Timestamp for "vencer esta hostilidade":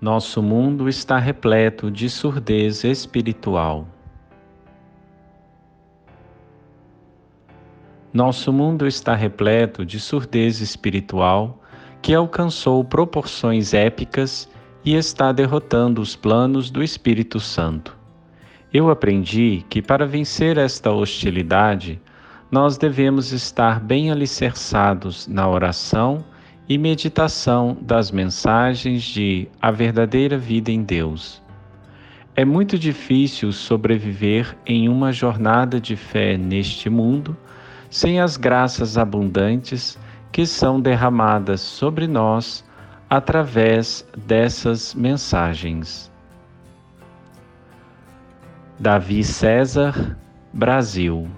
20.06-22.00